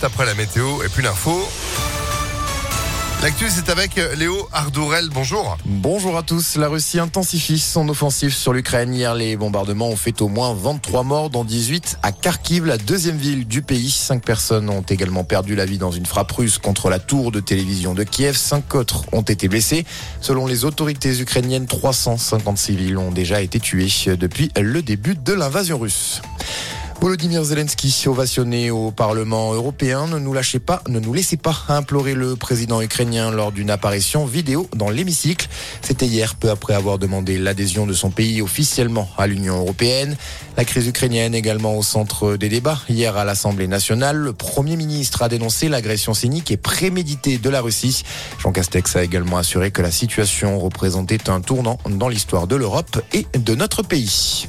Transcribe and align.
Après 0.00 0.26
la 0.26 0.34
météo 0.34 0.80
et 0.84 0.88
puis 0.88 1.02
l'info. 1.02 1.44
L'actu, 3.20 3.46
c'est 3.50 3.68
avec 3.68 3.96
Léo 4.16 4.48
Ardourel. 4.52 5.08
Bonjour. 5.12 5.58
Bonjour 5.64 6.16
à 6.16 6.22
tous. 6.22 6.54
La 6.54 6.68
Russie 6.68 7.00
intensifie 7.00 7.58
son 7.58 7.88
offensive 7.88 8.32
sur 8.32 8.52
l'Ukraine. 8.52 8.94
Hier, 8.94 9.12
les 9.16 9.36
bombardements 9.36 9.88
ont 9.88 9.96
fait 9.96 10.22
au 10.22 10.28
moins 10.28 10.54
23 10.54 11.02
morts, 11.02 11.30
dont 11.30 11.42
18 11.42 11.98
à 12.04 12.12
Kharkiv, 12.12 12.64
la 12.64 12.78
deuxième 12.78 13.16
ville 13.16 13.48
du 13.48 13.60
pays. 13.60 13.90
Cinq 13.90 14.22
personnes 14.24 14.70
ont 14.70 14.82
également 14.82 15.24
perdu 15.24 15.56
la 15.56 15.64
vie 15.64 15.78
dans 15.78 15.90
une 15.90 16.06
frappe 16.06 16.30
russe 16.30 16.58
contre 16.58 16.90
la 16.90 17.00
tour 17.00 17.32
de 17.32 17.40
télévision 17.40 17.92
de 17.92 18.04
Kiev. 18.04 18.36
Cinq 18.36 18.76
autres 18.76 19.02
ont 19.10 19.22
été 19.22 19.48
blessés. 19.48 19.84
Selon 20.20 20.46
les 20.46 20.64
autorités 20.64 21.18
ukrainiennes, 21.18 21.66
350 21.66 22.56
civils 22.56 22.98
ont 22.98 23.10
déjà 23.10 23.42
été 23.42 23.58
tués 23.58 23.88
depuis 24.16 24.52
le 24.56 24.80
début 24.80 25.16
de 25.16 25.32
l'invasion 25.32 25.76
russe. 25.76 26.22
Volodymyr 27.00 27.44
Zelensky, 27.44 28.08
ovationné 28.08 28.72
au 28.72 28.90
Parlement 28.90 29.54
européen, 29.54 30.08
ne 30.08 30.18
nous 30.18 30.32
lâchez 30.32 30.58
pas, 30.58 30.82
ne 30.88 30.98
nous 30.98 31.14
laissez 31.14 31.36
pas, 31.36 31.56
implorer 31.68 32.14
le 32.14 32.34
président 32.34 32.82
ukrainien 32.82 33.30
lors 33.30 33.52
d'une 33.52 33.70
apparition 33.70 34.26
vidéo 34.26 34.68
dans 34.74 34.90
l'hémicycle. 34.90 35.48
C'était 35.80 36.06
hier, 36.06 36.34
peu 36.34 36.50
après 36.50 36.74
avoir 36.74 36.98
demandé 36.98 37.38
l'adhésion 37.38 37.86
de 37.86 37.92
son 37.92 38.10
pays 38.10 38.42
officiellement 38.42 39.08
à 39.16 39.28
l'Union 39.28 39.58
européenne. 39.58 40.16
La 40.56 40.64
crise 40.64 40.88
ukrainienne 40.88 41.36
également 41.36 41.78
au 41.78 41.84
centre 41.84 42.36
des 42.36 42.48
débats. 42.48 42.80
Hier 42.88 43.16
à 43.16 43.24
l'Assemblée 43.24 43.68
nationale, 43.68 44.16
le 44.16 44.32
Premier 44.32 44.74
ministre 44.74 45.22
a 45.22 45.28
dénoncé 45.28 45.68
l'agression 45.68 46.14
cynique 46.14 46.50
et 46.50 46.56
préméditée 46.56 47.38
de 47.38 47.48
la 47.48 47.60
Russie. 47.60 48.02
Jean 48.40 48.50
Castex 48.50 48.96
a 48.96 49.04
également 49.04 49.38
assuré 49.38 49.70
que 49.70 49.82
la 49.82 49.92
situation 49.92 50.58
représentait 50.58 51.30
un 51.30 51.42
tournant 51.42 51.78
dans 51.88 52.08
l'histoire 52.08 52.48
de 52.48 52.56
l'Europe 52.56 53.00
et 53.12 53.24
de 53.38 53.54
notre 53.54 53.84
pays. 53.84 54.48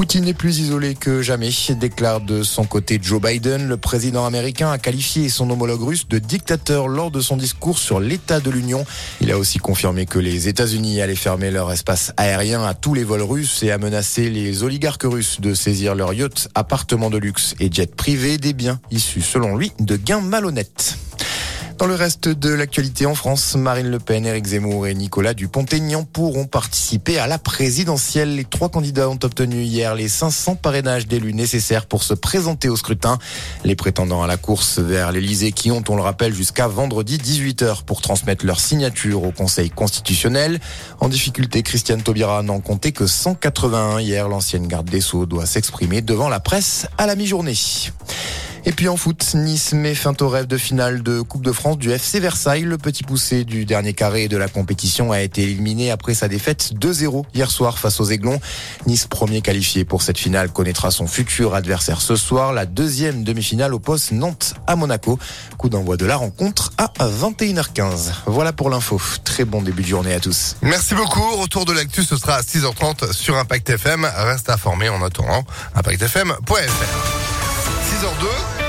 Poutine 0.00 0.26
est 0.28 0.32
plus 0.32 0.60
isolé 0.60 0.94
que 0.94 1.20
jamais, 1.20 1.50
déclare 1.78 2.22
de 2.22 2.42
son 2.42 2.64
côté 2.64 2.98
Joe 3.02 3.20
Biden. 3.20 3.68
Le 3.68 3.76
président 3.76 4.24
américain 4.24 4.70
a 4.72 4.78
qualifié 4.78 5.28
son 5.28 5.50
homologue 5.50 5.82
russe 5.82 6.08
de 6.08 6.18
dictateur 6.18 6.88
lors 6.88 7.10
de 7.10 7.20
son 7.20 7.36
discours 7.36 7.78
sur 7.78 8.00
l'état 8.00 8.40
de 8.40 8.50
l'Union. 8.50 8.86
Il 9.20 9.30
a 9.30 9.36
aussi 9.36 9.58
confirmé 9.58 10.06
que 10.06 10.18
les 10.18 10.48
États-Unis 10.48 11.02
allaient 11.02 11.14
fermer 11.14 11.50
leur 11.50 11.70
espace 11.70 12.14
aérien 12.16 12.64
à 12.64 12.72
tous 12.72 12.94
les 12.94 13.04
vols 13.04 13.20
russes 13.20 13.62
et 13.62 13.72
a 13.72 13.76
menacé 13.76 14.30
les 14.30 14.62
oligarques 14.62 15.04
russes 15.04 15.38
de 15.38 15.52
saisir 15.52 15.94
leurs 15.94 16.14
yachts, 16.14 16.48
appartements 16.54 17.10
de 17.10 17.18
luxe 17.18 17.54
et 17.60 17.70
jets 17.70 17.86
privés, 17.86 18.38
des 18.38 18.54
biens 18.54 18.80
issus 18.90 19.20
selon 19.20 19.54
lui 19.54 19.70
de 19.80 19.96
gains 19.96 20.22
malhonnêtes. 20.22 20.96
Dans 21.80 21.86
le 21.86 21.94
reste 21.94 22.28
de 22.28 22.50
l'actualité 22.50 23.06
en 23.06 23.14
France, 23.14 23.54
Marine 23.54 23.88
Le 23.88 23.98
Pen, 23.98 24.26
Éric 24.26 24.44
Zemmour 24.44 24.86
et 24.86 24.92
Nicolas 24.92 25.32
Dupont-Aignan 25.32 26.04
pourront 26.04 26.44
participer 26.44 27.18
à 27.18 27.26
la 27.26 27.38
présidentielle. 27.38 28.36
Les 28.36 28.44
trois 28.44 28.68
candidats 28.68 29.08
ont 29.08 29.18
obtenu 29.22 29.62
hier 29.62 29.94
les 29.94 30.06
500 30.06 30.56
parrainages 30.56 31.06
d'élus 31.06 31.32
nécessaires 31.32 31.86
pour 31.86 32.02
se 32.02 32.12
présenter 32.12 32.68
au 32.68 32.76
scrutin. 32.76 33.16
Les 33.64 33.76
prétendants 33.76 34.22
à 34.22 34.26
la 34.26 34.36
course 34.36 34.78
vers 34.78 35.10
l'Elysée 35.10 35.52
qui 35.52 35.70
ont, 35.70 35.82
on 35.88 35.96
le 35.96 36.02
rappelle, 36.02 36.34
jusqu'à 36.34 36.68
vendredi 36.68 37.16
18h 37.16 37.84
pour 37.84 38.02
transmettre 38.02 38.44
leur 38.44 38.60
signature 38.60 39.24
au 39.24 39.32
Conseil 39.32 39.70
constitutionnel. 39.70 40.60
En 41.00 41.08
difficulté, 41.08 41.62
Christiane 41.62 42.02
Taubira 42.02 42.42
n'en 42.42 42.60
comptait 42.60 42.92
que 42.92 43.06
181 43.06 44.00
hier. 44.00 44.28
L'ancienne 44.28 44.66
garde 44.66 44.90
des 44.90 45.00
Sceaux 45.00 45.24
doit 45.24 45.46
s'exprimer 45.46 46.02
devant 46.02 46.28
la 46.28 46.40
presse 46.40 46.86
à 46.98 47.06
la 47.06 47.16
mi-journée. 47.16 47.56
Et 48.66 48.72
puis 48.72 48.88
en 48.88 48.96
foot, 48.96 49.34
Nice 49.34 49.72
met 49.72 49.94
fin 49.94 50.12
au 50.20 50.28
rêve 50.28 50.46
de 50.46 50.58
finale 50.58 51.02
de 51.02 51.22
Coupe 51.22 51.42
de 51.42 51.52
France 51.52 51.78
du 51.78 51.90
FC 51.90 52.20
Versailles. 52.20 52.62
Le 52.62 52.76
petit 52.76 53.02
poussé 53.02 53.44
du 53.44 53.64
dernier 53.64 53.94
carré 53.94 54.28
de 54.28 54.36
la 54.36 54.48
compétition 54.48 55.12
a 55.12 55.20
été 55.20 55.42
éliminé 55.42 55.90
après 55.90 56.14
sa 56.14 56.28
défaite 56.28 56.72
2-0 56.74 57.24
hier 57.34 57.50
soir 57.50 57.78
face 57.78 58.00
aux 58.00 58.04
Aiglons. 58.04 58.38
Nice, 58.86 59.06
premier 59.06 59.40
qualifié 59.40 59.84
pour 59.84 60.02
cette 60.02 60.18
finale, 60.18 60.50
connaîtra 60.50 60.90
son 60.90 61.06
futur 61.06 61.54
adversaire 61.54 62.02
ce 62.02 62.16
soir. 62.16 62.52
La 62.52 62.66
deuxième 62.66 63.24
demi-finale 63.24 63.72
oppose 63.72 64.12
Nantes 64.12 64.54
à 64.66 64.76
Monaco. 64.76 65.18
Coup 65.56 65.68
d'envoi 65.68 65.96
de 65.96 66.04
la 66.04 66.16
rencontre 66.16 66.72
à 66.76 66.92
21h15. 66.98 68.12
Voilà 68.26 68.52
pour 68.52 68.68
l'info. 68.68 69.00
Très 69.24 69.44
bon 69.44 69.62
début 69.62 69.82
de 69.82 69.88
journée 69.88 70.12
à 70.12 70.20
tous. 70.20 70.56
Merci 70.62 70.94
beaucoup. 70.94 71.36
Retour 71.36 71.64
de 71.64 71.72
l'actu, 71.72 72.02
ce 72.02 72.16
sera 72.16 72.34
à 72.36 72.42
6h30 72.42 73.12
sur 73.12 73.36
Impact 73.36 73.70
FM. 73.70 74.06
Reste 74.16 74.50
informé 74.50 74.88
en 74.88 75.02
attendant 75.02 75.44
impactfm.fr. 75.74 77.19
6h02. 77.90 78.59